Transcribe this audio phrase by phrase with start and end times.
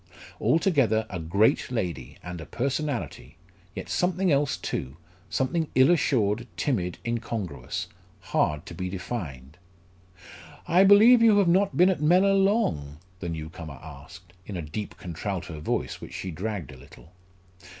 [0.41, 3.37] Altogether, a great lady, and a personality
[3.75, 4.97] yet something else too
[5.29, 7.85] something ill assured, timid, incongruous
[8.21, 9.59] hard to be defined.
[10.67, 14.63] "I believe you have not been at Mellor long?" the new comer asked, in a
[14.63, 17.11] deep contralto voice which she dragged a little.